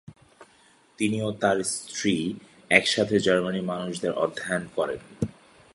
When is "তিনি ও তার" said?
0.99-1.57